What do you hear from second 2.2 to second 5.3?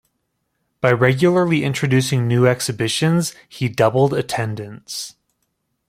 new exhibitions he doubled attendance.